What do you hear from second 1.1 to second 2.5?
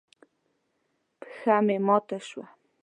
پښه مې ماته شوه.